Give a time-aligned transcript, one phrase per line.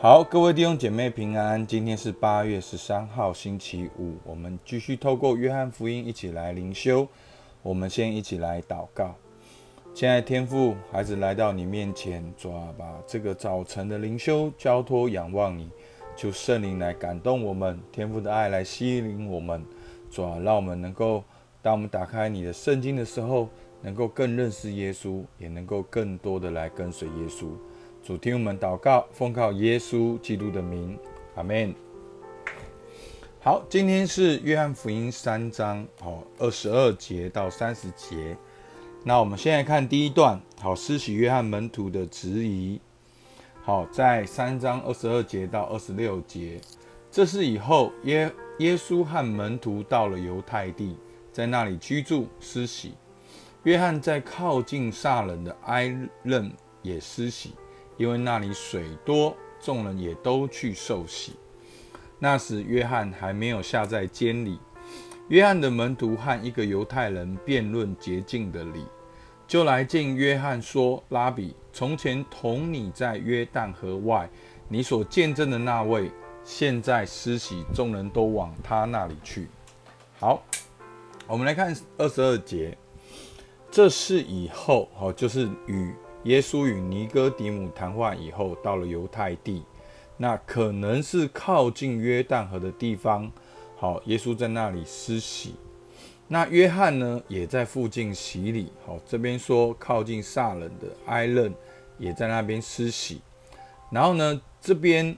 [0.00, 1.66] 好，各位弟兄姐妹平安。
[1.66, 4.14] 今天是八月十三号，星期五。
[4.22, 7.08] 我们继续透过约翰福音一起来灵修。
[7.64, 9.16] 我们先一起来祷告。
[9.92, 15.68] 亲爱的天父，孩子来到你面前，主啊，把这个早晨的灵修交托仰望你，
[16.14, 19.64] 求圣灵来感动我们，天父的爱来吸引我们。
[20.12, 21.24] 主啊，让我们能够，
[21.60, 23.48] 当我们打开你的圣经的时候，
[23.82, 27.48] 能够更认识耶稣，也能够更多的来跟随耶稣。
[28.08, 30.98] 主听我们祷告，奉靠耶稣基督的名，
[31.34, 31.74] 阿门。
[33.38, 38.34] 好，今天是约翰福音三章，好二十二节到三十节。
[39.04, 42.80] 那我们现在看第一段，好施洗约翰门徒的质疑。
[43.60, 46.58] 好，在三章二十二节到二十六节，
[47.10, 50.96] 这是以后耶耶稣和门徒到了犹太地，
[51.30, 52.94] 在那里居住施洗。
[53.64, 57.52] 约翰在靠近撒冷的埃任也施洗。
[57.98, 61.34] 因为那里水多，众人也都去受洗。
[62.18, 64.58] 那时约翰还没有下在监里。
[65.28, 68.82] 约翰的门徒和一个犹太人辩论洁净的理，
[69.46, 74.26] 就来见约翰说：“拉比，从前同你在约旦河外，
[74.68, 76.10] 你所见证的那位，
[76.42, 79.48] 现在施洗，众人都往他那里去。”
[80.18, 80.42] 好，
[81.26, 82.76] 我们来看二十二节，
[83.70, 85.92] 这是以后，好，就是与。
[86.28, 89.62] 耶稣与尼哥底母谈话以后，到了犹太地，
[90.18, 93.32] 那可能是靠近约旦河的地方。
[93.78, 95.54] 好，耶稣在那里施洗。
[96.26, 98.70] 那约翰呢，也在附近洗礼。
[98.84, 101.50] 好，这边说靠近撒冷的埃勒
[101.96, 103.22] 也在那边施洗。
[103.90, 105.16] 然后呢，这边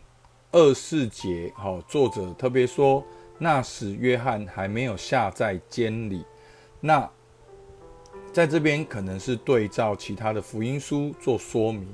[0.53, 3.05] 二四节，好，作者特别说，
[3.39, 6.25] 那时约翰还没有下在监里。
[6.79, 7.11] 那
[8.33, 11.89] 在这边可能是对照其他的福音书做说明，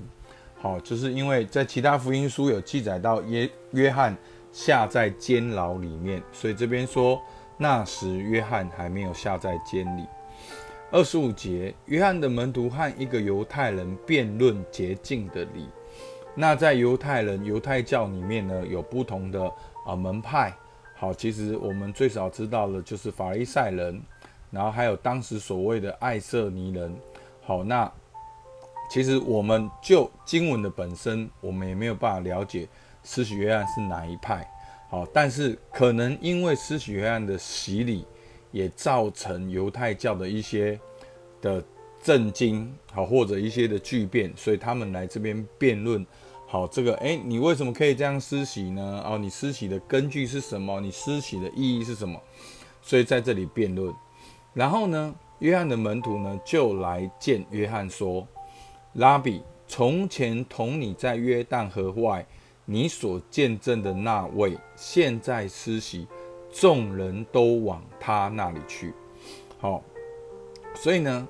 [0.60, 4.14] 好，就是因为在其他福音书有记载到约约翰
[4.52, 7.20] 下在监牢里面，所以这边说
[7.56, 10.04] 那时约翰还没有下在监里。
[10.92, 15.68] 二十五节，约翰的门徒和一个犹太人辩论洁净的理。
[16.34, 19.50] 那在犹太人犹太教里面呢，有不同的
[19.86, 20.54] 啊门派。
[20.94, 24.00] 好，其实我们最少知道的就是法利赛人。
[24.50, 26.96] 然后还有当时所谓的爱色尼人，
[27.42, 27.92] 好，那
[28.88, 32.68] 其实我们就经文的本身，我们也没有办法了解
[33.02, 34.48] 施洗约翰是哪一派，
[34.88, 38.06] 好，但是可能因为施洗约翰的洗礼，
[38.52, 40.78] 也造成犹太教的一些
[41.42, 41.62] 的
[42.00, 46.06] 震惊，好，或者一些的巨变，所以他们来这边辩论，
[46.46, 49.04] 好，这个，哎，你为什么可以这样施洗呢？
[49.04, 50.80] 哦，你施洗的根据是什么？
[50.80, 52.20] 你施洗的意义是什么？
[52.80, 53.92] 所以在这里辩论。
[54.56, 58.26] 然后呢，约翰的门徒呢就来见约翰说
[58.96, 62.26] ：“拉比，从前同你在约旦河外，
[62.64, 66.08] 你所见证的那位，现在施洗，
[66.50, 68.94] 众人都往他那里去。”
[69.60, 69.82] 好，
[70.74, 71.28] 所以呢，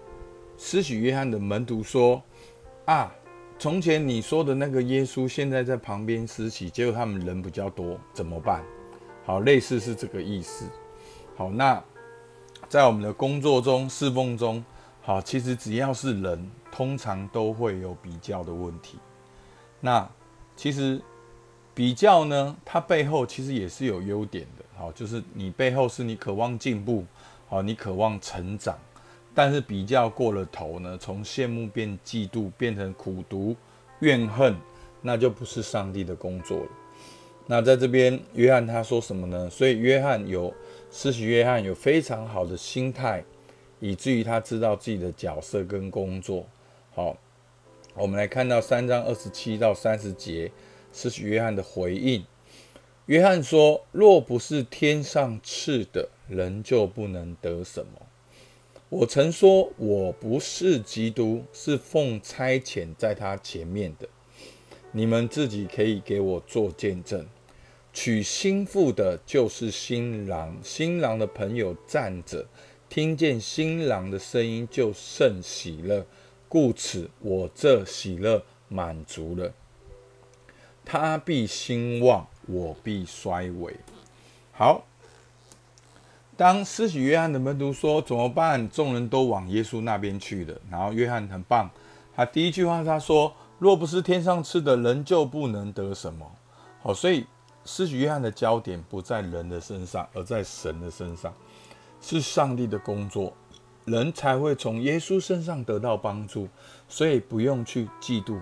[0.56, 2.22] 施洗约翰的门徒说
[2.86, 3.12] ：“啊，
[3.58, 8.62] 从前你说的那个耶稣，现在在旁边施洗，结果他们人比较多，怎么办？”
[9.26, 10.64] 好，类似是这个意思。
[11.34, 11.82] 好，那。
[12.68, 14.64] 在我们的工作中、侍奉中，
[15.00, 18.98] 好，其实只要是人，通常都会有比较的问题。
[19.80, 20.08] 那
[20.56, 21.00] 其实
[21.72, 27.04] 比较呢，它背后其实也是有优点的，好，就是你背后是你渴望进步，
[27.48, 28.76] 好，你渴望成长。
[29.32, 33.54] 但是比较过了头呢，从羡慕变嫉妒，变成苦读、
[34.00, 34.56] 怨恨，
[35.02, 36.68] 那就不是上帝的工作了。
[37.46, 39.48] 那在这边，约翰他说什么呢？
[39.48, 40.52] 所以约翰有。
[40.98, 43.22] 施洗约翰有非常好的心态，
[43.80, 46.46] 以至于他知道自己的角色跟工作。
[46.94, 47.18] 好，
[47.94, 50.50] 我们来看到三章二十七到三十节，
[50.94, 52.24] 施洗约翰的回应。
[53.04, 57.92] 约翰说：“若不是天上赐的，人就不能得什么。
[58.88, 64.08] 我曾说我不是基督，是奉差遣在他前面的。
[64.92, 67.26] 你们自己可以给我做见证。”
[67.96, 72.46] 娶新妇的就是新郎，新郎的朋友站着，
[72.90, 76.04] 听见新郎的声音就甚喜乐，
[76.46, 79.50] 故此我这喜乐满足了。
[80.84, 83.74] 他必兴旺，我必衰微。
[84.52, 84.84] 好，
[86.36, 88.68] 当施洗约翰的门徒说怎么办？
[88.68, 90.54] 众人都往耶稣那边去了。
[90.70, 91.70] 然后约翰很棒，
[92.14, 96.30] 他第一句话他说：若不是天上吃的人，就不能得什么。
[96.82, 97.24] 好，所以。
[97.66, 101.34] 施洗约翰的焦点不在人的身上，而在神的身上，
[102.00, 103.32] 是上帝的工作，
[103.84, 106.48] 人才会从耶稣身上得到帮助，
[106.88, 108.38] 所以不用去嫉妒。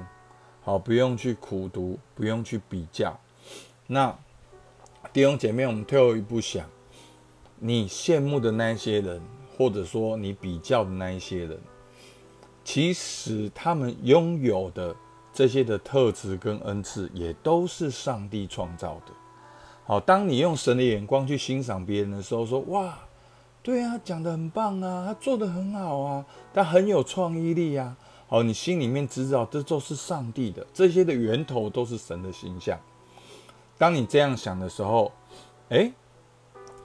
[0.62, 3.18] 好，不用去苦读，不用去比较。
[3.86, 4.16] 那
[5.12, 6.66] 弟兄姐妹，我们退后一步想，
[7.58, 9.20] 你羡慕的那些人，
[9.56, 11.60] 或者说你比较的那一些人，
[12.64, 14.96] 其实他们拥有的
[15.34, 19.12] 这些的特质跟恩赐，也都是上帝创造的。
[19.84, 22.96] 好，当你用神的眼光去欣赏别人的时候，说哇，
[23.62, 27.96] 对啊，讲的很棒啊，他做的很好啊，他很有创意力啊。
[28.28, 32.78] 好，你心里面知道这都是上帝的，这些的源头都是神的形象。
[33.76, 35.12] 当你这样想的时候，
[35.68, 35.90] 哎，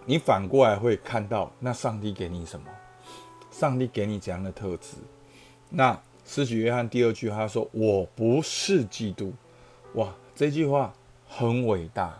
[0.05, 2.65] 你反过来会看到，那上帝给你什么？
[3.51, 4.97] 上帝给你怎样的特质？
[5.69, 5.97] 那
[6.31, 9.33] 施洗约翰第二句他说：“我不是基督。”
[9.95, 10.93] 哇，这句话
[11.27, 12.15] 很伟大。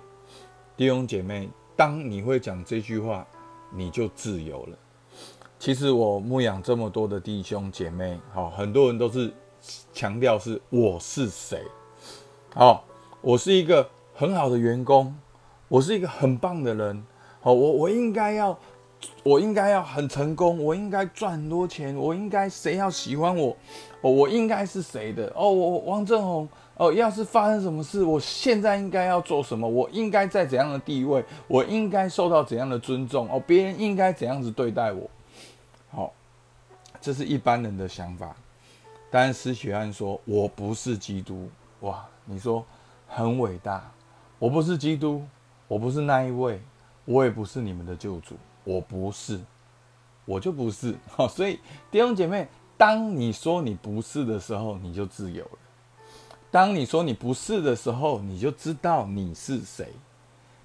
[0.76, 3.28] 弟兄姐妹，当你会讲这句话，
[3.72, 4.78] 你就自由了。
[5.60, 9.32] 其实我牧养这么多的弟兄姐妹，好，很多人都是
[9.94, 11.62] 强调是我是谁，
[12.56, 12.84] 好，
[13.22, 15.16] 我是一个很好的员工，
[15.68, 17.06] 我是一个很棒的人，
[17.42, 18.58] 好，我我应该要，
[19.24, 23.56] 我应该要很成功，我应该赚很多钱，我应该谁要喜欢我，
[24.02, 25.32] 哦，我应该是谁的？
[25.36, 26.48] 哦，我王正宏。
[26.76, 29.68] 哦，要是发生什么事，我现在应该要做什么？
[29.68, 31.22] 我应该在怎样的地位？
[31.46, 33.30] 我应该受到怎样的尊重？
[33.30, 35.10] 哦，别人应该怎样子对待我？
[35.92, 36.14] 好，
[37.02, 38.34] 这是一般人的想法。
[39.12, 41.50] 但施洗安说：“我不是基督。”
[41.82, 42.66] 哇，你说
[43.08, 43.92] 很伟大。
[44.38, 45.22] 我不是基督，
[45.68, 46.62] 我不是那一位，
[47.04, 49.40] 我也不是你们的救主，我不是，
[50.26, 50.96] 我就不是。
[51.10, 51.60] 好，所以
[51.90, 52.48] 弟兄姐妹，
[52.78, 55.60] 当你说你不是的时候，你就自由了。
[56.52, 59.88] 当你说你不是的时候，你就知道你是谁。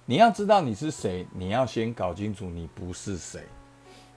[0.07, 3.43] 你要知道你是谁，你要先搞清楚你不是谁。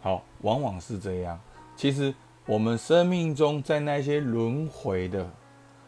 [0.01, 1.39] 好，往往是这样。
[1.75, 2.13] 其实
[2.45, 5.30] 我们生命中在那些轮回的，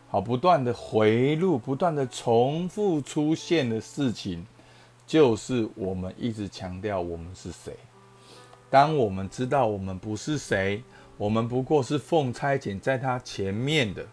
[0.10, 4.46] 好不断的回路、不断的重复出现的事情，
[5.10, 7.76] 就是我们一直强调我们是谁。
[8.70, 10.84] 当我们知道我们不是谁，
[11.18, 14.06] 我们不过是奉差遣在他前面的。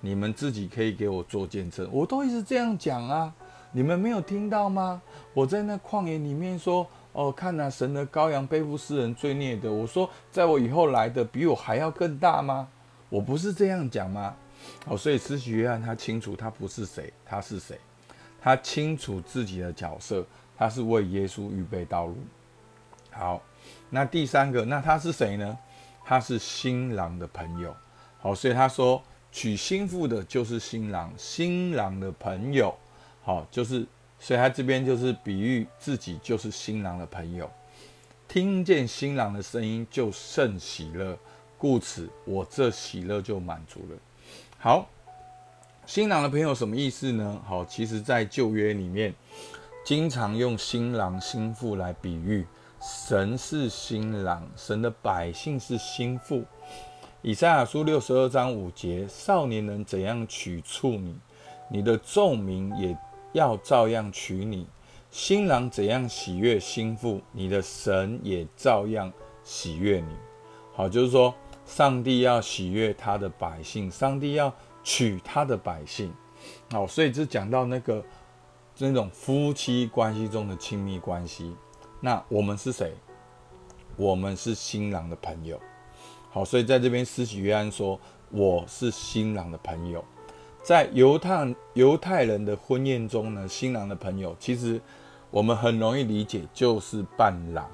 [0.00, 3.34] 你们自己可以给我做见证，我都一直这样讲啊，
[3.72, 5.02] 你们没有听到吗？
[5.32, 9.72] 我在那旷野里面说，哦，看呐，神的羔羊背负世人罪孽的。
[9.72, 12.68] 我说，在我以后来的比我还要更大吗？
[13.08, 14.36] 我不是这样讲吗？
[14.86, 17.76] 好，所以施洗约翰他清楚他不是谁，他是谁？
[18.40, 20.22] 他清楚自己的角色，
[20.56, 22.16] 他是为耶稣预备道路。
[23.10, 23.42] 好，
[23.90, 25.58] 那第三个，那他是谁呢？
[26.04, 27.74] 他是新郎的朋友。
[28.18, 29.02] 好，所以他说。
[29.36, 32.72] 娶新妇的就是新郎，新郎的朋友，
[33.24, 33.84] 好，就是，
[34.20, 37.50] 所以他这边就是比喻自己就是新郎的朋友，
[38.28, 41.18] 听见新郎的声音就甚喜乐，
[41.58, 43.98] 故此我这喜乐就满足了。
[44.56, 44.88] 好，
[45.84, 47.42] 新郎的朋友什么意思呢？
[47.44, 49.12] 好，其实在旧约里面，
[49.84, 52.46] 经常用新郎新妇来比喻
[52.80, 56.42] 神是新郎，神的百姓是新妇。
[57.20, 61.18] 以赛亚书六十二章五节：少年人怎样娶处你，
[61.68, 62.96] 你的众民也
[63.34, 64.64] 要照样娶你；
[65.10, 70.16] 新郎怎样喜悦新妇，你的神也照样喜悦你。
[70.74, 71.34] 好，就是说，
[71.66, 74.50] 上帝要喜悦他的百姓，上帝要
[74.82, 76.10] 娶他的百姓。
[76.70, 78.02] 好，所以这讲到那个
[78.78, 81.54] 那种夫妻关系中的亲密关系。
[82.00, 82.92] 那我们是谁？
[83.96, 85.60] 我们是新郎的朋友。
[86.30, 87.98] 好，所以在这边，施洗约翰说
[88.30, 90.04] ：“我是新郎的朋友。”
[90.64, 94.80] 在犹太犹太人的婚宴中呢，新郎的朋友其实
[95.30, 97.70] 我们很容易理解，就是伴郎。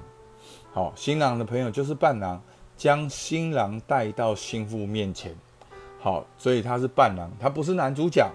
[0.73, 2.41] 好，新郎的朋友就是伴郎，
[2.77, 5.35] 将新郎带到新妇面前。
[5.99, 8.29] 好，所以他是伴郎，他不是男主角，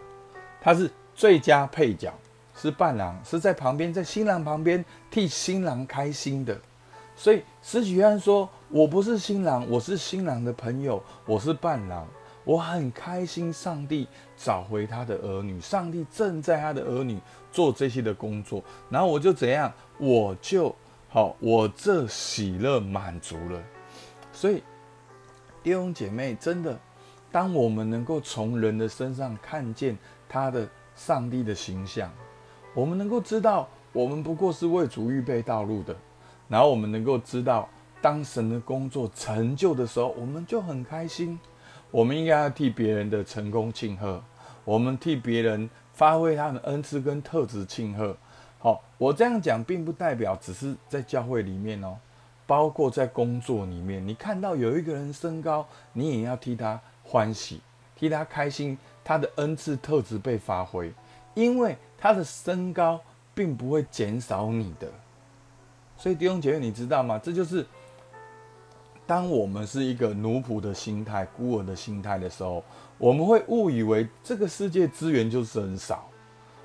[0.61, 2.13] 他是最佳配角，
[2.57, 6.59] 是伴郎，是在旁边，在新郎旁边替新郎开心的。
[7.15, 8.49] 所以施洗约翰说。
[8.69, 12.05] 我不是新郎，我是新郎的朋友，我是伴郎，
[12.43, 13.53] 我很开心。
[13.53, 17.17] 上帝找回他的儿女，上帝正在他的儿女
[17.53, 18.61] 做这些的工作，
[18.91, 20.75] 然后我就怎样，我就
[21.09, 23.63] 好，我这喜乐满足了。
[24.33, 24.65] 所以
[25.63, 26.77] 弟兄姐妹，真的，
[27.31, 29.97] 当我们能够从人的身上看见
[30.29, 32.13] 他的上帝的形象，
[32.77, 35.97] 我们能够知道，我们不过是为主预备道路的，
[36.47, 37.67] 然后我们能够知道。
[38.03, 41.41] 当神的工作成就的时候，我们就很开心。
[41.91, 44.23] 我们应该要替别人的成功庆贺，
[44.65, 48.15] 我们替别人发挥他的恩赐跟特质庆贺。
[48.59, 51.97] 好，我这样讲并不代表只是在教会里面哦，
[52.47, 57.61] 包括在工作里面，你看到有一个人升高，你也要替他欢喜，
[57.97, 60.93] 替他开心，他的恩赐特质被发挥，
[61.37, 63.01] 因为他的身高
[63.33, 64.89] 并不会减少你的。
[65.97, 67.21] 所以弟兄姐妹，你知道吗？
[67.23, 67.65] 这就是
[69.07, 72.65] 当我们是一个奴仆的心态、孤儿的心态的时候，
[72.99, 76.09] 我们会误以为这个世界资源就是很少，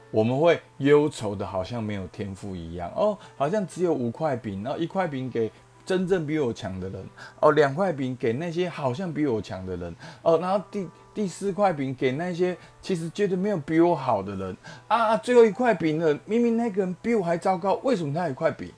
[0.09, 5.51] 我们会忧愁的，好像没有天赋一样哦，好像只有五块饼，然后一块饼给。
[5.83, 7.03] 真正比我强的人
[7.39, 14.55] 哦，两块饼给那些好像比我强的人哦，然后第第四块饼给那些其实觉得没有比我好的人
[14.87, 18.71] 啊，最后一块饼呢，明明那个人比我还糟糕，为什么他有块饼？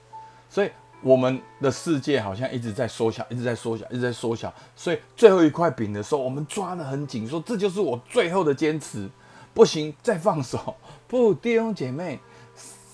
[0.50, 0.72] 所以
[1.02, 4.54] 我们的世界好像一直在缩小，一直在缩小，一直在缩小。
[4.76, 9.10] 所以最后一块饼的时候，我们抓得很紧，说这就是我最后的坚持，
[9.54, 10.76] 不行再放手。
[11.08, 12.20] 不，弟兄姐妹，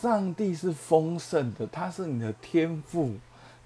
[0.02, 3.14] 上帝是丰盛的，他是你的天赋。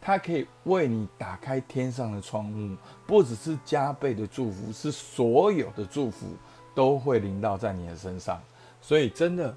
[0.05, 2.75] 它可以为你打开天上的窗户，
[3.07, 6.27] 不只是加倍的祝福，是所有的祝福
[6.75, 8.37] 都会临到在你的身上。
[8.81, 9.55] 所以真的，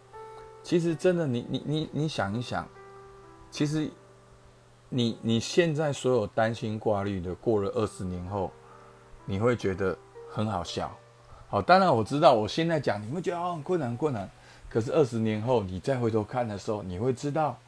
[0.62, 2.64] 其实真的，你你你你想一想，
[3.50, 3.90] 其实
[4.88, 8.52] 你你现在所有担心挂虑的，过了二十年后，
[9.24, 9.98] 你会觉得
[10.30, 10.96] 很好笑。
[11.48, 14.30] 好，当然我知道，我现在讲你会觉得哦很困难困难，
[14.68, 17.58] 可是二十年后你再回头看的时候，你会知道，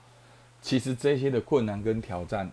[0.63, 2.49] 其实这些的困难跟挑战。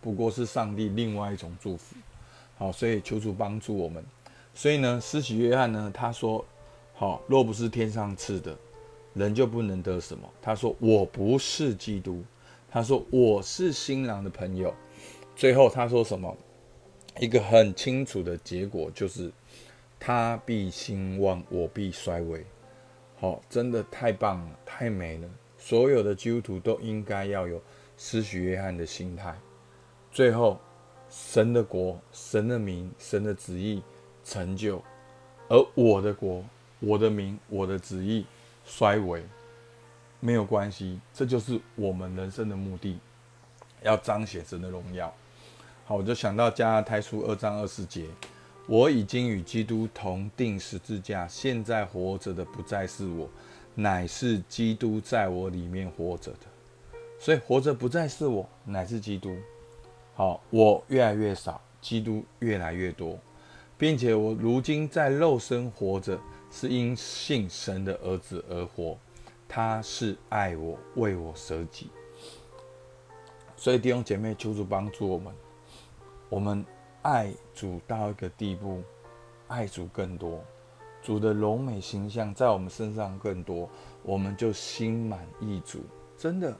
[0.00, 1.96] 不过是上帝另外一种祝福，
[2.56, 4.04] 好，所以求主帮助我们。
[4.54, 6.44] 所以呢，施洗约翰呢，他说
[6.94, 8.56] ：“好，若不是天上赐的，
[9.14, 12.24] 人就不能得什么。”他说：“我不是基督。”
[12.70, 14.74] 他说：“我是新郎的朋友。”
[15.36, 16.36] 最后他说什么？
[17.18, 19.30] 一个很清楚的结果就是：
[19.98, 22.44] 他必兴旺，我必衰微。
[23.18, 25.28] 好，真的太棒了，太美了。
[25.58, 27.60] 所有的基督徒都应该要有
[27.96, 29.36] 施洗约翰的心态。
[30.12, 30.58] 最后，
[31.08, 33.80] 神的国、神的名、神的旨意
[34.24, 34.82] 成就，
[35.48, 36.44] 而我的国、
[36.80, 38.26] 我的名、我的旨意
[38.64, 39.22] 衰微，
[40.18, 42.98] 没有关系，这就是我们人生的目的，
[43.82, 45.14] 要彰显神的荣耀。
[45.84, 48.06] 好，我就想到加拉太书二章二十节，
[48.66, 53.28] 我已经与基督同定十字架，现在活着的不再是我，
[53.76, 56.46] 乃是基督在我里面活着的。
[57.20, 59.36] 所以活着不再是我，乃是基督。
[60.20, 63.18] 好，我越来越少，基督越来越多，
[63.78, 68.98] 并且我如今在肉身活着，是因信神的儿子而活。
[69.48, 71.88] 他是爱我，为我舍己。
[73.56, 75.34] 所以弟兄姐妹，求主帮助我们，
[76.28, 76.62] 我们
[77.00, 78.82] 爱主到一个地步，
[79.48, 80.44] 爱主更多，
[81.00, 83.66] 主的柔美形象在我们身上更多，
[84.02, 85.78] 我们就心满意足。
[86.18, 86.54] 真的，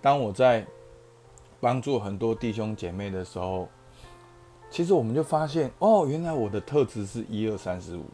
[0.00, 0.66] 当我在。
[1.62, 3.68] 帮助很多弟兄姐妹的时候，
[4.68, 8.04] 其实我们就发现哦，原来我的特质是一二三四五。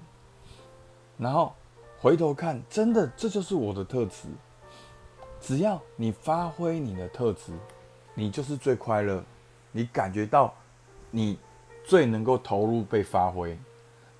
[1.16, 1.54] 然后
[1.98, 4.28] 回头看，真的这就是我的特质。
[5.40, 7.52] 只要你发挥你的特质，
[8.12, 9.24] 你就是最快乐，
[9.72, 10.52] 你感觉到
[11.10, 11.38] 你
[11.86, 13.58] 最能够投入被发挥，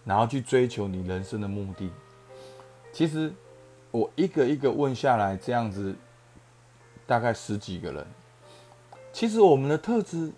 [0.06, 1.90] 然后去追求你人生的目的。
[2.94, 3.30] 其实
[3.90, 5.94] 我一个一个问下来，这样子
[7.06, 8.06] 大概十几个人。
[9.18, 10.30] 其实我们的特质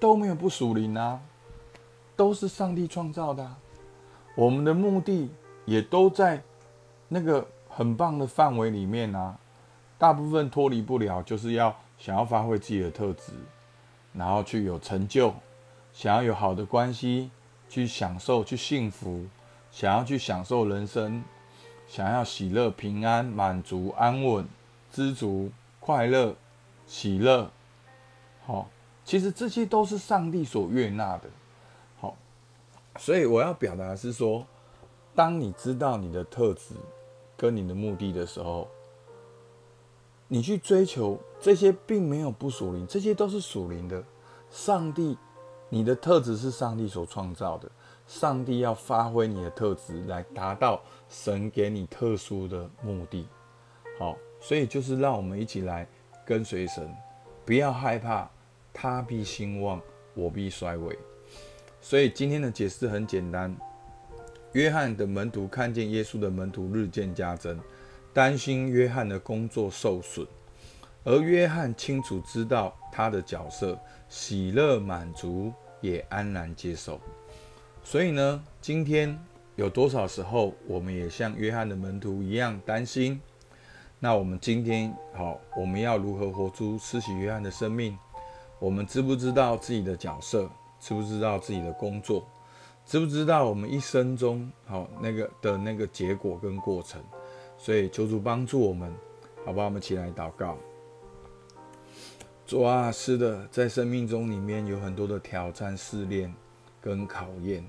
[0.00, 1.20] 都没有不属灵啊，
[2.16, 3.48] 都是上帝创造的。
[4.34, 5.30] 我们的目的
[5.64, 6.42] 也都在
[7.06, 9.38] 那个很棒的范围里面啊。
[9.98, 13.30] 大部分脱离不了，就是要想要发挥自己的特质，
[14.12, 15.32] 然后去有成就，
[15.92, 17.30] 想要有好的关系，
[17.68, 19.26] 去享受，去幸福，
[19.70, 21.22] 想要去享受人生，
[21.86, 24.44] 想要喜乐、平安、满足、安稳、
[24.90, 26.34] 知足、快乐、
[26.84, 27.52] 喜乐。
[28.48, 28.66] 好，
[29.04, 31.24] 其实这些都是上帝所悦纳的。
[32.00, 32.16] 好，
[32.96, 34.46] 所以我要表达的是说，
[35.14, 36.74] 当你知道你的特质
[37.36, 38.66] 跟你的目的的时候，
[40.28, 44.02] 你去追求这些，并没有不属灵，这些都是属灵的。
[44.50, 45.18] 上帝，
[45.68, 47.70] 你的特质是上帝所创造的，
[48.06, 53.28] 上帝要发挥你的特质来达到神给你特殊的目的。
[53.98, 55.86] 好，所以就是让我们一起来
[56.24, 56.90] 跟随神，
[57.44, 58.26] 不要害怕。
[58.72, 59.80] 他必兴旺，
[60.14, 60.98] 我必衰微。
[61.80, 63.56] 所以今天的解释很简单：
[64.52, 67.58] 约翰的门徒看见耶稣的门徒日渐加增，
[68.12, 70.26] 担心约翰的工作受损，
[71.04, 77.00] 而约翰清楚知道他的角色，喜乐满足，也安然接受。
[77.84, 79.18] 所以呢，今天
[79.56, 83.20] 有多少时候，我们也像约翰的门徒一样担心？
[84.00, 87.96] 那我们今天好，我们要如何活出施洗约翰的生命？
[88.58, 90.50] 我们知不知道自己的角色？
[90.80, 92.24] 知不知道自己的工作？
[92.86, 97.02] 知不知道我们一生中好那个的那个结果跟过程？
[97.56, 98.94] 所以求主帮助我们，
[99.44, 99.66] 好不好？
[99.66, 100.56] 我们起来祷告。
[102.46, 106.32] 主啊，是的，在生命中里面有很多的挑战、试炼
[106.80, 107.62] 跟考验。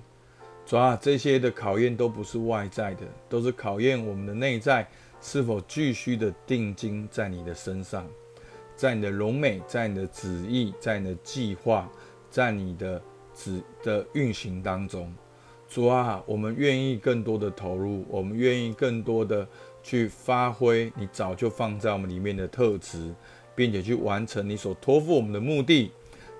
[0.66, 4.88] 主啊，这些的考验都不是外在的，都是考验我们的内在
[5.20, 8.08] 是否继续的定睛在你的身上，
[8.80, 11.92] 在你的荣美，在你的旨意，在你的计划，
[12.32, 13.02] 在你的
[13.36, 15.14] 旨的运行当中。
[15.68, 19.46] 主啊，我们愿意更多的投入，我们愿意更多的
[19.84, 23.14] 去发挥你早就放在我们里面的特质。
[23.56, 25.92] 并且去完成你所托付我们的目的，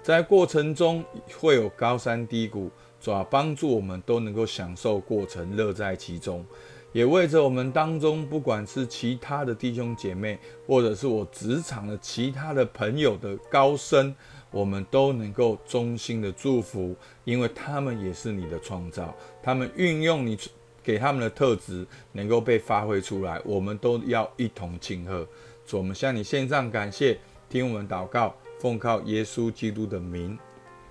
[0.02, 1.04] 在过程中
[1.38, 6.46] 会有高山低谷，主要帮助我们都能够享受过程，乐在其中。
[6.92, 14.16] 也为着我们当中，不管是其他的弟兄姐妹，或者是我职场的其他的朋友的高升，
[14.52, 20.38] 我们都能够衷心的祝福，因为他们也是你的创造，他们运用你
[20.82, 25.28] 给他们的特质能够被发挥出来，我们都要一同庆贺。
[25.72, 30.36] 我们向你献上感谢，听我们祷告，奉靠耶稣基督的名，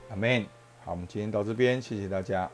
[0.09, 0.47] 阿门。
[0.85, 2.49] 好，我们今天到这边，谢谢大家。